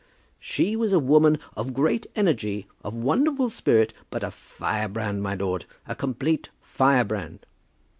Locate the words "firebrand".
4.31-5.21, 6.59-7.45